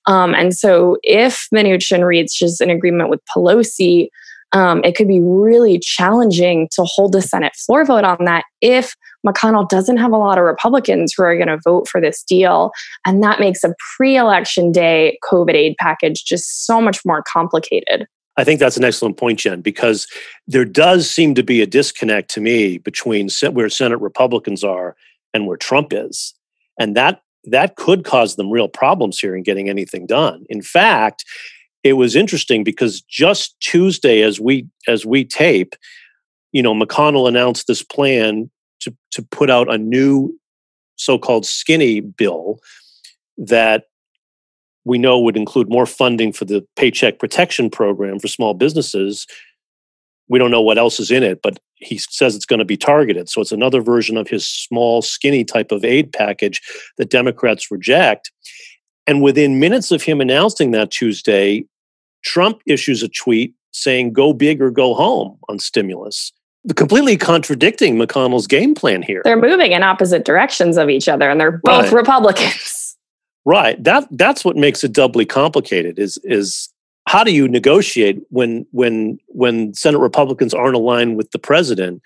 Um, 0.07 0.35
and 0.35 0.53
so, 0.53 0.97
if 1.03 1.47
Mnuchin 1.53 2.05
reaches 2.05 2.61
an 2.61 2.69
agreement 2.69 3.09
with 3.09 3.21
Pelosi, 3.35 4.09
um, 4.55 4.81
it 4.85 4.95
could 4.95 5.09
be 5.09 5.19
really 5.21 5.77
challenging 5.77 6.69
to 6.71 6.83
hold 6.85 7.12
the 7.12 7.21
Senate 7.21 7.53
floor 7.57 7.83
vote 7.83 8.05
on 8.05 8.24
that 8.24 8.45
if 8.62 8.95
McConnell 9.27 9.67
doesn't 9.67 9.97
have 9.97 10.13
a 10.13 10.17
lot 10.17 10.38
of 10.38 10.45
Republicans 10.45 11.13
who 11.15 11.24
are 11.24 11.35
going 11.35 11.50
to 11.50 11.59
vote 11.65 11.89
for 11.89 12.00
this 12.00 12.24
deal. 12.24 12.71
And 13.05 13.21
that 13.21 13.41
makes 13.41 13.65
a 13.65 13.75
pre 13.97 14.15
election 14.15 14.71
day 14.71 15.19
COVID 15.29 15.53
aid 15.53 15.75
package 15.77 16.24
just 16.24 16.65
so 16.65 16.79
much 16.79 17.00
more 17.05 17.21
complicated. 17.21 18.07
I 18.38 18.45
think 18.45 18.62
that's 18.62 18.77
an 18.77 18.85
excellent 18.85 19.17
point, 19.17 19.39
Jen, 19.39 19.59
because 19.59 20.07
there 20.47 20.65
does 20.65 21.09
seem 21.09 21.35
to 21.35 21.43
be 21.43 21.62
a 21.62 21.67
disconnect 21.67 22.29
to 22.31 22.41
me 22.41 22.77
between 22.77 23.29
where 23.51 23.69
Senate 23.69 24.00
Republicans 24.00 24.63
are 24.63 24.95
and 25.33 25.47
where 25.47 25.57
Trump 25.57 25.91
is. 25.91 26.33
And 26.79 26.95
that 26.95 27.21
that 27.43 27.75
could 27.75 28.05
cause 28.05 28.38
them 28.38 28.50
real 28.50 28.69
problems 28.69 29.19
here 29.19 29.35
in 29.35 29.43
getting 29.43 29.69
anything 29.69 30.05
done. 30.05 30.45
In 30.50 30.62
fact, 30.62 31.25
it 31.85 31.93
was 31.93 32.15
interesting 32.15 32.63
because 32.63 33.01
just 33.01 33.55
Tuesday, 33.59 34.23
as 34.23 34.39
we 34.39 34.67
as 34.87 35.05
we 35.05 35.23
tape, 35.23 35.75
you 36.51 36.63
know, 36.63 36.73
McConnell 36.73 37.29
announced 37.29 37.67
this 37.67 37.83
plan 37.83 38.49
to 38.79 38.93
to 39.11 39.21
put 39.21 39.51
out 39.51 39.71
a 39.71 39.77
new 39.77 40.37
so-called 40.95 41.45
skinny 41.45 42.01
bill 42.01 42.57
that 43.37 43.83
we 44.83 44.97
know 44.97 45.19
would 45.19 45.37
include 45.37 45.69
more 45.69 45.85
funding 45.85 46.33
for 46.33 46.45
the 46.45 46.65
paycheck 46.75 47.19
protection 47.19 47.69
program 47.69 48.17
for 48.17 48.27
small 48.27 48.55
businesses. 48.55 49.27
We 50.27 50.39
don't 50.39 50.51
know 50.51 50.61
what 50.61 50.79
else 50.79 50.99
is 50.99 51.11
in 51.11 51.21
it, 51.21 51.41
but 51.43 51.59
he 51.75 51.99
says 51.99 52.35
it's 52.35 52.47
going 52.47 52.59
to 52.59 52.65
be 52.65 52.77
targeted. 52.77 53.29
So 53.29 53.41
it's 53.41 53.51
another 53.51 53.81
version 53.81 54.17
of 54.17 54.27
his 54.27 54.47
small, 54.47 55.03
skinny 55.03 55.43
type 55.43 55.71
of 55.71 55.85
aid 55.85 56.11
package 56.13 56.61
that 56.97 57.11
Democrats 57.11 57.69
reject. 57.69 58.31
And 59.05 59.21
within 59.21 59.59
minutes 59.59 59.91
of 59.91 60.01
him 60.01 60.19
announcing 60.19 60.71
that 60.71 60.89
Tuesday, 60.89 61.65
Trump 62.25 62.62
issues 62.65 63.03
a 63.03 63.10
tweet 63.10 63.53
saying 63.72 64.13
go 64.13 64.34
big 64.34 64.62
or 64.62 64.72
go 64.72 64.94
home 64.94 65.38
on 65.48 65.60
stimulus 65.60 66.32
completely 66.74 67.17
contradicting 67.17 67.96
McConnell's 67.96 68.48
game 68.48 68.74
plan 68.74 69.01
here. 69.01 69.22
They're 69.24 69.39
moving 69.39 69.72
in 69.72 69.84
opposite 69.84 70.25
directions 70.25 70.77
of 70.77 70.89
each 70.89 71.08
other 71.08 71.29
and 71.29 71.39
they're 71.39 71.60
both 71.63 71.86
right. 71.86 71.94
Republicans. 71.94 72.82
Right. 73.48 73.82
That 73.84 74.08
that's 74.10 74.44
what 74.44 74.55
makes 74.55 74.84
it 74.84 74.91
doubly 74.91 75.24
complicated 75.24 76.00
is 76.00 76.17
is 76.24 76.67
how 77.08 77.24
do 77.24 77.32
you 77.32 77.48
negotiate 77.48 78.20
when 78.29 78.65
when 78.72 79.20
when 79.27 79.75
Senate 79.75 80.00
Republicans 80.00 80.51
aren't 80.51 80.75
aligned 80.75 81.15
with 81.15 81.29
the 81.29 81.38
president? 81.38 82.01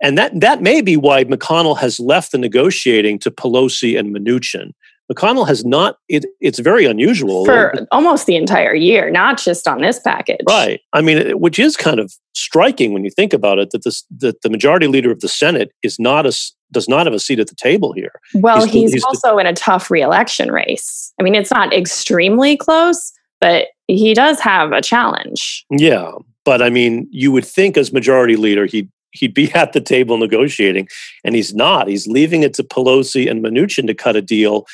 And 0.00 0.16
that 0.16 0.38
that 0.38 0.62
may 0.62 0.82
be 0.82 0.96
why 0.96 1.24
McConnell 1.24 1.76
has 1.78 1.98
left 1.98 2.30
the 2.30 2.38
negotiating 2.38 3.18
to 3.18 3.32
Pelosi 3.32 3.98
and 3.98 4.14
Mnuchin. 4.14 4.74
McConnell 5.12 5.46
has 5.46 5.64
not. 5.64 5.98
It, 6.08 6.26
it's 6.40 6.58
very 6.58 6.84
unusual 6.84 7.44
for 7.44 7.72
almost 7.92 8.26
the 8.26 8.36
entire 8.36 8.74
year, 8.74 9.10
not 9.10 9.38
just 9.38 9.68
on 9.68 9.80
this 9.80 10.00
package. 10.00 10.40
Right. 10.48 10.80
I 10.92 11.00
mean, 11.00 11.38
which 11.38 11.58
is 11.58 11.76
kind 11.76 12.00
of 12.00 12.12
striking 12.34 12.92
when 12.92 13.04
you 13.04 13.10
think 13.10 13.32
about 13.32 13.58
it 13.58 13.70
that 13.70 13.84
this 13.84 14.04
that 14.18 14.42
the 14.42 14.50
majority 14.50 14.88
leader 14.88 15.10
of 15.10 15.20
the 15.20 15.28
Senate 15.28 15.70
is 15.82 15.98
not 15.98 16.26
a 16.26 16.36
does 16.72 16.88
not 16.88 17.06
have 17.06 17.14
a 17.14 17.20
seat 17.20 17.38
at 17.38 17.46
the 17.46 17.54
table 17.54 17.92
here. 17.92 18.12
Well, 18.34 18.64
he's, 18.64 18.72
he's, 18.72 18.92
he's 18.94 19.04
also 19.04 19.38
in 19.38 19.46
a 19.46 19.52
tough 19.52 19.90
reelection 19.90 20.50
race. 20.50 21.12
I 21.20 21.22
mean, 21.22 21.34
it's 21.34 21.52
not 21.52 21.72
extremely 21.72 22.56
close, 22.56 23.12
but 23.40 23.68
he 23.86 24.14
does 24.14 24.40
have 24.40 24.72
a 24.72 24.82
challenge. 24.82 25.64
Yeah, 25.70 26.12
but 26.44 26.62
I 26.62 26.70
mean, 26.70 27.08
you 27.10 27.30
would 27.30 27.44
think 27.44 27.76
as 27.76 27.92
majority 27.92 28.36
leader 28.36 28.66
he'd 28.66 28.90
he'd 29.12 29.34
be 29.34 29.52
at 29.54 29.72
the 29.72 29.80
table 29.80 30.18
negotiating, 30.18 30.88
and 31.24 31.34
he's 31.34 31.54
not. 31.54 31.88
He's 31.88 32.06
leaving 32.06 32.42
it 32.42 32.54
to 32.54 32.64
Pelosi 32.64 33.30
and 33.30 33.44
Mnuchin 33.44 33.86
to 33.86 33.94
cut 33.94 34.16
a 34.16 34.22
deal 34.22 34.66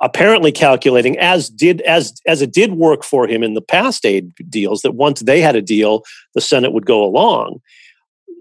apparently 0.00 0.52
calculating 0.52 1.18
as 1.18 1.48
did 1.48 1.80
as 1.82 2.20
as 2.26 2.42
it 2.42 2.52
did 2.52 2.72
work 2.72 3.04
for 3.04 3.26
him 3.26 3.42
in 3.42 3.54
the 3.54 3.62
past 3.62 4.04
aid 4.04 4.32
deals 4.48 4.82
that 4.82 4.92
once 4.92 5.20
they 5.20 5.40
had 5.40 5.56
a 5.56 5.62
deal 5.62 6.02
the 6.34 6.40
senate 6.40 6.72
would 6.72 6.86
go 6.86 7.04
along. 7.04 7.60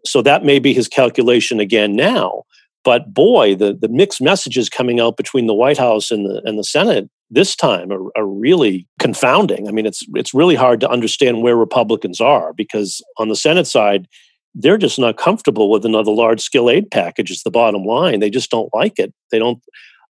So 0.06 0.22
that 0.22 0.46
may 0.46 0.60
be 0.60 0.74
his 0.74 0.88
calculation 0.88 1.60
again 1.60 1.96
now. 1.96 2.44
But 2.84 3.14
boy 3.14 3.56
the 3.56 3.74
the 3.74 3.90
mixed 3.90 4.22
messages 4.22 4.70
coming 4.70 5.00
out 5.00 5.18
between 5.18 5.48
the 5.48 5.54
white 5.54 5.78
house 5.78 6.12
and 6.12 6.26
the 6.26 6.42
and 6.46 6.60
the 6.60 6.64
senate 6.64 7.10
this 7.32 7.56
time 7.56 7.92
are, 7.92 8.12
are 8.16 8.28
really 8.28 8.88
confounding. 9.00 9.68
I 9.68 9.72
mean 9.72 9.86
it's 9.86 10.06
it's 10.14 10.34
really 10.34 10.56
hard 10.56 10.80
to 10.82 10.90
understand 10.90 11.42
where 11.42 11.56
republicans 11.56 12.20
are 12.20 12.54
because 12.54 13.04
on 13.18 13.30
the 13.30 13.36
senate 13.36 13.68
side 13.68 14.08
they're 14.56 14.78
just 14.78 14.98
not 14.98 15.18
comfortable 15.18 15.70
with 15.70 15.86
another 15.86 16.12
large 16.12 16.40
scale 16.40 16.70
aid 16.70 16.90
package 16.90 17.30
is 17.30 17.44
the 17.44 17.52
bottom 17.52 17.84
line. 17.84 18.22
They 18.22 18.30
just 18.30 18.50
don't 18.50 18.74
like 18.74 18.98
it. 18.98 19.14
They 19.30 19.38
don't 19.38 19.62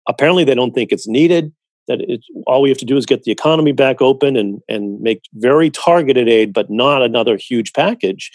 apparently 0.08 0.44
they 0.44 0.54
don't 0.54 0.72
think 0.72 0.92
it's 0.92 1.08
needed 1.08 1.52
that 1.88 2.00
it's 2.08 2.26
all 2.46 2.62
we 2.62 2.68
have 2.68 2.78
to 2.78 2.84
do 2.84 2.96
is 2.96 3.06
get 3.06 3.24
the 3.24 3.32
economy 3.32 3.72
back 3.72 4.00
open 4.00 4.36
and 4.36 4.60
and 4.68 5.00
make 5.00 5.22
very 5.34 5.70
targeted 5.70 6.28
aid 6.28 6.52
but 6.52 6.70
not 6.70 7.02
another 7.02 7.36
huge 7.36 7.72
package. 7.72 8.30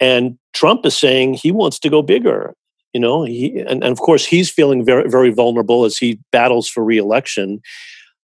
And 0.00 0.38
trump 0.52 0.86
is 0.86 0.96
saying 0.96 1.34
he 1.34 1.52
wants 1.52 1.78
to 1.80 1.90
go 1.90 2.02
bigger 2.02 2.54
you 2.92 3.00
know 3.00 3.24
he 3.24 3.58
and, 3.60 3.82
and 3.82 3.92
of 3.92 3.98
course 3.98 4.24
he's 4.24 4.50
feeling 4.50 4.84
very 4.84 5.08
very 5.08 5.30
vulnerable 5.30 5.84
as 5.84 5.96
he 5.96 6.18
battles 6.32 6.68
for 6.68 6.84
reelection. 6.84 7.60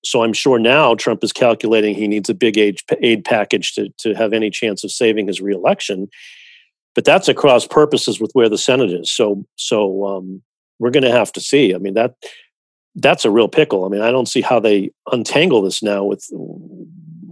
So 0.05 0.23
i'm 0.23 0.33
sure 0.33 0.59
now 0.59 0.95
trump 0.95 1.25
is 1.25 1.33
calculating 1.33 1.95
he 1.95 2.09
needs 2.09 2.29
a 2.29 2.35
big 2.35 2.59
aid, 2.59 2.79
aid 3.01 3.25
package 3.25 3.75
to, 3.75 3.89
to 3.99 4.15
have 4.15 4.33
any 4.33 4.51
chance 4.51 4.85
of 4.85 4.91
saving 4.91 5.27
his 5.27 5.41
reelection. 5.41 6.09
But 6.95 7.07
that's 7.07 7.29
across 7.29 7.67
purposes 7.67 8.21
with 8.21 8.31
where 8.35 8.51
the 8.51 8.59
senate 8.59 8.91
is. 8.91 9.11
So 9.11 9.45
so 9.57 10.07
um, 10.07 10.43
we're 10.83 10.91
going 10.91 11.05
to 11.05 11.13
have 11.13 11.33
to 11.33 11.41
see. 11.41 11.75
I 11.75 11.79
mean 11.79 11.95
that 11.95 12.17
that's 12.97 13.25
a 13.25 13.31
real 13.31 13.49
pickle. 13.49 13.85
I 13.85 13.89
mean, 13.89 14.03
I 14.03 14.11
don't 14.11 14.29
see 14.29 14.43
how 14.43 14.61
they 14.61 14.91
untangle 15.13 15.63
this 15.63 15.83
now 15.83 16.05
with 16.05 16.29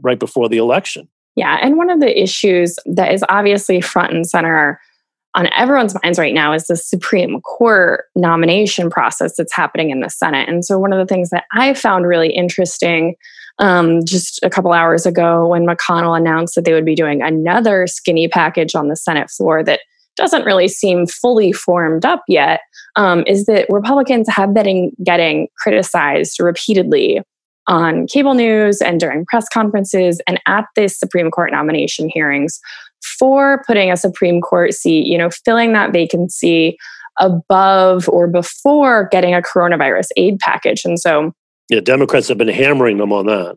right 0.02 0.19
before 0.19 0.49
the 0.49 0.57
election. 0.57 1.09
Yeah, 1.37 1.59
and 1.61 1.76
one 1.76 1.90
of 1.90 2.00
the 2.00 2.21
issues 2.21 2.78
that 2.87 3.12
is 3.12 3.25
obviously 3.28 3.80
front 3.80 4.12
and 4.12 4.26
center 4.26 4.80
on 5.35 5.49
everyone's 5.57 5.95
minds 6.02 6.19
right 6.19 6.35
now 6.35 6.52
is 6.52 6.66
the 6.66 6.76
Supreme 6.76 7.40
Court 7.42 8.07
nomination 8.16 8.90
process 8.90 9.37
that's 9.37 9.54
happening 9.54 9.90
in 9.90 10.00
the 10.00 10.11
Senate. 10.11 10.49
And 10.49 10.64
so, 10.64 10.78
one 10.78 10.92
of 10.92 10.99
the 10.99 11.12
things 11.12 11.30
that 11.30 11.45
I 11.52 11.75
found 11.75 12.07
really 12.07 12.30
interesting 12.30 13.14
um, 13.59 14.04
just 14.04 14.42
a 14.42 14.50
couple 14.50 14.73
hours 14.73 15.04
ago 15.04 15.47
when 15.47 15.66
McConnell 15.66 16.16
announced 16.16 16.54
that 16.54 16.64
they 16.64 16.73
would 16.73 16.85
be 16.85 16.95
doing 16.95 17.21
another 17.21 17.87
skinny 17.87 18.26
package 18.26 18.75
on 18.75 18.88
the 18.88 18.97
Senate 18.97 19.30
floor 19.30 19.62
that 19.62 19.80
doesn't 20.21 20.45
really 20.45 20.69
seem 20.69 21.07
fully 21.07 21.50
formed 21.50 22.05
up 22.05 22.23
yet 22.29 22.61
um, 22.97 23.25
is 23.27 23.47
that 23.47 23.67
Republicans 23.71 24.29
have 24.29 24.53
been 24.53 24.93
getting 25.03 25.49
criticized 25.59 26.39
repeatedly 26.39 27.23
on 27.67 28.07
cable 28.07 28.35
news 28.35 28.83
and 28.83 29.00
during 29.00 29.25
press 29.25 29.49
conferences 29.49 30.21
and 30.27 30.39
at 30.47 30.67
the 30.77 30.89
Supreme 30.89 31.31
Court 31.31 31.53
nomination 31.53 32.11
hearings 32.12 32.61
for 33.19 33.62
putting 33.67 33.91
a 33.91 33.97
Supreme 33.97 34.43
Court 34.43 34.75
seat, 34.75 35.07
you 35.07 35.17
know, 35.17 35.31
filling 35.45 35.73
that 35.73 35.93
vacancy 35.93 36.77
above 37.19 38.09
or 38.09 38.27
before 38.27 39.09
getting 39.11 39.35
a 39.35 39.41
coronavirus 39.41 40.09
aid 40.17 40.39
package. 40.41 40.85
And 40.85 40.99
so, 40.99 41.33
yeah, 41.71 41.81
Democrats 41.81 42.29
have 42.29 42.39
been 42.39 42.49
hammering 42.49 42.99
them 42.99 43.12
on 43.12 43.27
that. 43.27 43.57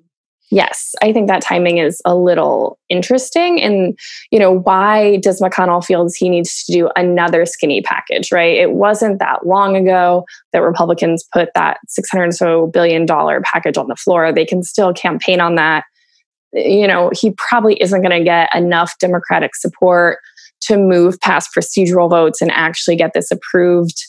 Yes, 0.53 0.93
I 1.01 1.11
think 1.11 1.27
that 1.29 1.41
timing 1.41 1.79
is 1.79 1.99
a 2.05 2.15
little 2.15 2.77
interesting. 2.87 3.59
And, 3.59 3.97
you 4.29 4.37
know, 4.37 4.51
why 4.51 5.17
does 5.17 5.41
McConnell 5.41 5.83
feels 5.83 6.13
he 6.13 6.29
needs 6.29 6.63
to 6.65 6.71
do 6.71 6.89
another 6.95 7.47
skinny 7.47 7.81
package, 7.81 8.31
right? 8.31 8.55
It 8.55 8.73
wasn't 8.73 9.17
that 9.17 9.47
long 9.47 9.75
ago 9.75 10.25
that 10.51 10.59
Republicans 10.59 11.25
put 11.33 11.49
that 11.55 11.79
600 11.87 12.35
so 12.35 12.67
billion 12.67 13.07
dollar 13.07 13.41
package 13.41 13.79
on 13.79 13.87
the 13.87 13.95
floor. 13.95 14.31
They 14.31 14.45
can 14.45 14.61
still 14.61 14.93
campaign 14.93 15.41
on 15.41 15.55
that. 15.55 15.85
You 16.51 16.85
know, 16.85 17.09
he 17.19 17.31
probably 17.31 17.81
isn't 17.81 18.03
going 18.03 18.15
to 18.15 18.23
get 18.23 18.53
enough 18.53 18.93
Democratic 18.99 19.55
support 19.55 20.19
to 20.67 20.77
move 20.77 21.19
past 21.21 21.49
procedural 21.57 22.07
votes 22.07 22.43
and 22.43 22.51
actually 22.51 22.95
get 22.95 23.13
this 23.15 23.31
approved 23.31 24.05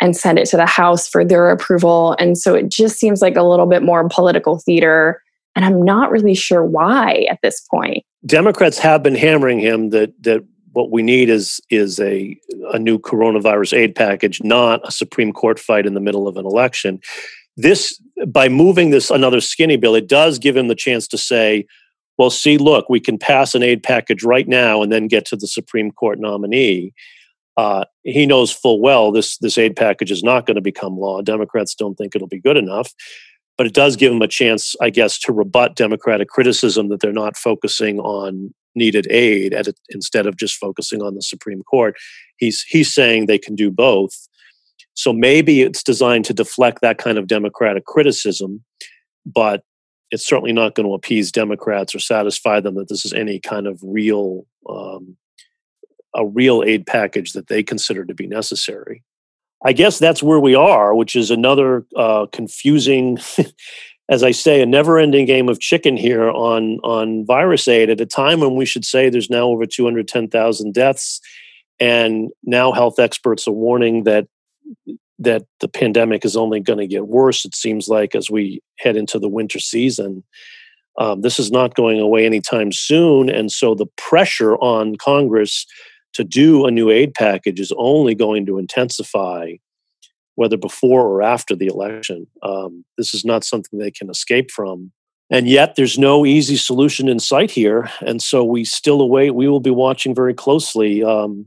and 0.00 0.16
send 0.16 0.38
it 0.38 0.46
to 0.46 0.56
the 0.56 0.64
House 0.64 1.06
for 1.06 1.22
their 1.22 1.50
approval. 1.50 2.16
And 2.18 2.38
so 2.38 2.54
it 2.54 2.70
just 2.70 2.98
seems 2.98 3.20
like 3.20 3.36
a 3.36 3.42
little 3.42 3.66
bit 3.66 3.82
more 3.82 4.08
political 4.08 4.58
theater 4.58 5.20
and 5.54 5.64
I'm 5.64 5.82
not 5.82 6.10
really 6.10 6.34
sure 6.34 6.64
why 6.64 7.26
at 7.30 7.38
this 7.42 7.60
point. 7.70 8.04
Democrats 8.24 8.78
have 8.78 9.02
been 9.02 9.14
hammering 9.14 9.58
him 9.58 9.90
that 9.90 10.12
that 10.22 10.44
what 10.72 10.90
we 10.90 11.02
need 11.02 11.28
is 11.28 11.60
is 11.70 12.00
a 12.00 12.36
a 12.72 12.78
new 12.78 12.98
coronavirus 12.98 13.76
aid 13.76 13.94
package, 13.94 14.42
not 14.42 14.80
a 14.86 14.92
Supreme 14.92 15.32
Court 15.32 15.58
fight 15.58 15.86
in 15.86 15.94
the 15.94 16.00
middle 16.00 16.26
of 16.26 16.36
an 16.36 16.46
election. 16.46 17.00
This 17.56 18.00
by 18.26 18.48
moving 18.48 18.90
this 18.90 19.10
another 19.10 19.40
skinny 19.40 19.76
bill, 19.76 19.94
it 19.94 20.08
does 20.08 20.38
give 20.38 20.56
him 20.56 20.68
the 20.68 20.74
chance 20.74 21.06
to 21.08 21.18
say, 21.18 21.66
well, 22.16 22.30
see, 22.30 22.56
look, 22.56 22.88
we 22.88 23.00
can 23.00 23.18
pass 23.18 23.54
an 23.54 23.62
aid 23.62 23.82
package 23.82 24.22
right 24.22 24.48
now 24.48 24.82
and 24.82 24.92
then 24.92 25.08
get 25.08 25.26
to 25.26 25.36
the 25.36 25.46
Supreme 25.46 25.90
Court 25.90 26.18
nominee. 26.18 26.94
Uh, 27.58 27.84
he 28.02 28.24
knows 28.24 28.50
full 28.50 28.80
well 28.80 29.12
this 29.12 29.36
this 29.38 29.58
aid 29.58 29.76
package 29.76 30.10
is 30.10 30.22
not 30.22 30.46
going 30.46 30.54
to 30.54 30.62
become 30.62 30.96
law. 30.96 31.20
Democrats 31.20 31.74
don't 31.74 31.96
think 31.96 32.14
it'll 32.14 32.28
be 32.28 32.40
good 32.40 32.56
enough 32.56 32.94
but 33.56 33.66
it 33.66 33.74
does 33.74 33.96
give 33.96 34.12
them 34.12 34.22
a 34.22 34.28
chance, 34.28 34.74
I 34.80 34.90
guess, 34.90 35.18
to 35.20 35.32
rebut 35.32 35.76
Democratic 35.76 36.28
criticism 36.28 36.88
that 36.88 37.00
they're 37.00 37.12
not 37.12 37.36
focusing 37.36 38.00
on 38.00 38.54
needed 38.74 39.06
aid 39.10 39.52
at, 39.52 39.68
instead 39.90 40.26
of 40.26 40.36
just 40.36 40.56
focusing 40.56 41.02
on 41.02 41.14
the 41.14 41.22
Supreme 41.22 41.62
Court. 41.62 41.94
He's 42.36 42.62
he's 42.62 42.92
saying 42.92 43.26
they 43.26 43.38
can 43.38 43.54
do 43.54 43.70
both. 43.70 44.28
So 44.94 45.12
maybe 45.12 45.62
it's 45.62 45.82
designed 45.82 46.24
to 46.26 46.34
deflect 46.34 46.80
that 46.82 46.98
kind 46.98 47.18
of 47.18 47.26
Democratic 47.26 47.84
criticism, 47.86 48.62
but 49.24 49.62
it's 50.10 50.26
certainly 50.26 50.52
not 50.52 50.74
going 50.74 50.86
to 50.86 50.94
appease 50.94 51.32
Democrats 51.32 51.94
or 51.94 51.98
satisfy 51.98 52.60
them 52.60 52.74
that 52.74 52.88
this 52.88 53.04
is 53.06 53.14
any 53.14 53.40
kind 53.40 53.66
of 53.66 53.80
real 53.82 54.44
um, 54.68 55.16
a 56.14 56.26
real 56.26 56.62
aid 56.66 56.86
package 56.86 57.32
that 57.32 57.48
they 57.48 57.62
consider 57.62 58.04
to 58.04 58.14
be 58.14 58.26
necessary. 58.26 59.02
I 59.64 59.72
guess 59.72 59.98
that's 59.98 60.22
where 60.22 60.40
we 60.40 60.54
are, 60.54 60.94
which 60.94 61.14
is 61.14 61.30
another 61.30 61.86
uh, 61.96 62.26
confusing, 62.32 63.18
as 64.08 64.22
I 64.22 64.32
say, 64.32 64.60
a 64.60 64.66
never-ending 64.66 65.26
game 65.26 65.48
of 65.48 65.60
chicken 65.60 65.96
here 65.96 66.28
on 66.28 66.78
on 66.82 67.24
virus 67.24 67.68
aid 67.68 67.90
at 67.90 68.00
a 68.00 68.06
time 68.06 68.40
when 68.40 68.56
we 68.56 68.66
should 68.66 68.84
say 68.84 69.08
there's 69.08 69.30
now 69.30 69.44
over 69.44 69.66
210,000 69.66 70.74
deaths, 70.74 71.20
and 71.78 72.30
now 72.42 72.72
health 72.72 72.98
experts 72.98 73.46
are 73.46 73.52
warning 73.52 74.04
that 74.04 74.26
that 75.18 75.44
the 75.60 75.68
pandemic 75.68 76.24
is 76.24 76.36
only 76.36 76.58
going 76.58 76.80
to 76.80 76.86
get 76.86 77.06
worse. 77.06 77.44
It 77.44 77.54
seems 77.54 77.88
like 77.88 78.16
as 78.16 78.28
we 78.28 78.60
head 78.78 78.96
into 78.96 79.18
the 79.18 79.28
winter 79.28 79.60
season. 79.60 80.24
Um, 80.98 81.22
this 81.22 81.38
is 81.38 81.50
not 81.50 81.74
going 81.74 82.00
away 82.00 82.26
anytime 82.26 82.70
soon, 82.70 83.30
and 83.30 83.50
so 83.50 83.74
the 83.74 83.86
pressure 83.96 84.56
on 84.56 84.96
Congress 84.96 85.64
to 86.14 86.24
do 86.24 86.66
a 86.66 86.70
new 86.70 86.90
aid 86.90 87.14
package 87.14 87.60
is 87.60 87.72
only 87.76 88.14
going 88.14 88.46
to 88.46 88.58
intensify 88.58 89.52
whether 90.34 90.56
before 90.56 91.06
or 91.06 91.22
after 91.22 91.54
the 91.54 91.66
election. 91.66 92.26
Um, 92.42 92.84
this 92.96 93.14
is 93.14 93.24
not 93.24 93.44
something 93.44 93.78
they 93.78 93.90
can 93.90 94.10
escape 94.10 94.50
from. 94.50 94.92
And 95.30 95.48
yet, 95.48 95.76
there's 95.76 95.98
no 95.98 96.26
easy 96.26 96.56
solution 96.56 97.08
in 97.08 97.18
sight 97.18 97.50
here. 97.50 97.90
And 98.00 98.20
so, 98.20 98.44
we 98.44 98.64
still 98.64 99.00
await, 99.00 99.34
we 99.34 99.48
will 99.48 99.60
be 99.60 99.70
watching 99.70 100.14
very 100.14 100.34
closely 100.34 101.02
um, 101.02 101.46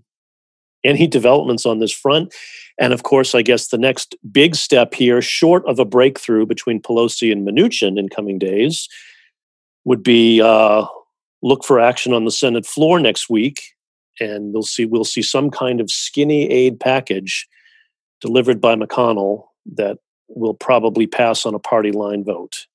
any 0.83 1.07
developments 1.07 1.65
on 1.65 1.79
this 1.79 1.91
front. 1.91 2.33
And 2.79 2.93
of 2.93 3.03
course, 3.03 3.35
I 3.35 3.41
guess 3.41 3.67
the 3.67 3.77
next 3.77 4.15
big 4.31 4.55
step 4.55 4.93
here, 4.93 5.21
short 5.21 5.65
of 5.67 5.79
a 5.79 5.85
breakthrough 5.85 6.45
between 6.45 6.81
Pelosi 6.81 7.31
and 7.31 7.47
Mnuchin 7.47 7.97
in 7.97 8.09
coming 8.09 8.39
days, 8.39 8.87
would 9.83 10.03
be 10.03 10.41
uh, 10.41 10.85
look 11.41 11.63
for 11.63 11.79
action 11.79 12.13
on 12.13 12.25
the 12.25 12.31
Senate 12.31 12.65
floor 12.65 12.99
next 12.99 13.29
week, 13.29 13.74
and 14.19 14.53
we'll 14.53 14.63
see 14.63 14.85
we'll 14.85 15.03
see 15.03 15.21
some 15.21 15.49
kind 15.51 15.81
of 15.81 15.91
skinny 15.91 16.49
aid 16.49 16.79
package 16.79 17.47
delivered 18.21 18.61
by 18.61 18.75
McConnell 18.75 19.45
that 19.73 19.97
will 20.27 20.53
probably 20.53 21.07
pass 21.07 21.45
on 21.45 21.53
a 21.53 21.59
party 21.59 21.91
line 21.91 22.23
vote. 22.23 22.65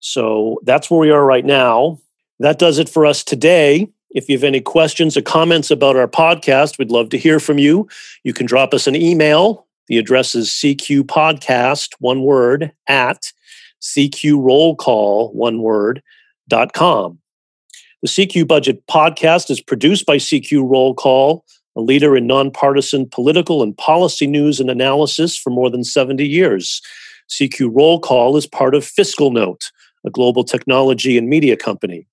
So 0.00 0.58
that's 0.64 0.90
where 0.90 1.00
we 1.00 1.10
are 1.10 1.24
right 1.24 1.44
now. 1.44 1.98
That 2.38 2.58
does 2.58 2.78
it 2.78 2.88
for 2.88 3.06
us 3.06 3.22
today. 3.22 3.88
If 4.10 4.28
you 4.28 4.36
have 4.36 4.44
any 4.44 4.60
questions 4.60 5.16
or 5.16 5.22
comments 5.22 5.70
about 5.70 5.96
our 5.96 6.08
podcast, 6.08 6.78
we'd 6.78 6.90
love 6.90 7.08
to 7.10 7.18
hear 7.18 7.40
from 7.40 7.58
you. 7.58 7.88
You 8.24 8.34
can 8.34 8.46
drop 8.46 8.74
us 8.74 8.86
an 8.86 8.96
email. 8.96 9.66
The 9.88 9.98
address 9.98 10.34
is 10.34 10.50
CQ 10.50 11.02
Podcast, 11.04 11.94
one 11.98 12.22
word, 12.22 12.72
at 12.88 13.32
cqrollcall, 13.80 15.34
one 15.34 15.62
word, 15.62 16.02
dot 16.48 16.72
com. 16.72 17.21
The 18.02 18.08
CQ 18.08 18.48
Budget 18.48 18.84
Podcast 18.88 19.48
is 19.48 19.60
produced 19.60 20.06
by 20.06 20.16
CQ 20.16 20.68
Roll 20.68 20.92
Call, 20.92 21.44
a 21.76 21.80
leader 21.80 22.16
in 22.16 22.26
nonpartisan 22.26 23.08
political 23.08 23.62
and 23.62 23.78
policy 23.78 24.26
news 24.26 24.58
and 24.58 24.68
analysis 24.68 25.38
for 25.38 25.50
more 25.50 25.70
than 25.70 25.84
70 25.84 26.26
years. 26.26 26.82
CQ 27.30 27.70
Roll 27.72 28.00
Call 28.00 28.36
is 28.36 28.44
part 28.44 28.74
of 28.74 28.84
Fiscal 28.84 29.30
Note, 29.30 29.70
a 30.04 30.10
global 30.10 30.42
technology 30.42 31.16
and 31.16 31.28
media 31.28 31.56
company. 31.56 32.08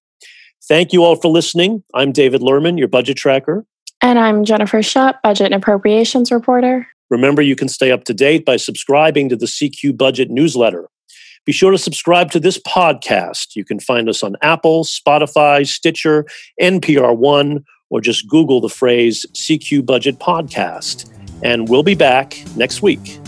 Thank 0.68 0.94
you 0.94 1.04
all 1.04 1.16
for 1.16 1.30
listening. 1.30 1.84
I'm 1.96 2.12
David 2.12 2.42
Lerman, 2.42 2.78
your 2.78 2.88
budget 2.88 3.18
tracker. 3.18 3.66
And 4.00 4.20
I'm 4.20 4.46
Jennifer 4.46 4.84
Shutt, 4.84 5.20
budget 5.24 5.46
and 5.46 5.56
appropriations 5.56 6.32
reporter. 6.32 6.88
Remember, 7.10 7.42
you 7.42 7.56
can 7.56 7.68
stay 7.68 7.92
up 7.92 8.04
to 8.04 8.14
date 8.14 8.46
by 8.46 8.58
subscribing 8.58 9.28
to 9.30 9.36
the 9.36 9.48
CQ 9.48 9.98
Budget 9.98 10.30
newsletter. 10.30 10.88
Be 11.46 11.52
sure 11.52 11.72
to 11.72 11.78
subscribe 11.78 12.32
to 12.32 12.40
this 12.40 12.60
podcast. 12.60 13.56
You 13.56 13.66
can 13.66 13.80
find 13.80 14.10
us 14.10 14.24
on 14.24 14.36
Apple, 14.42 14.84
Spotify, 14.84 15.68
Stitcher, 15.68 16.26
NPR 16.62 17.18
One, 17.18 17.66
or 17.90 18.02
just 18.02 18.28
Google 18.28 18.62
the 18.62 18.70
phrase 18.70 19.26
CQ 19.34 19.86
Budget 19.86 20.20
Podcast. 20.20 21.10
And 21.42 21.70
we'll 21.70 21.84
be 21.84 21.96
back 21.96 22.38
next 22.56 22.82
week. 22.82 23.20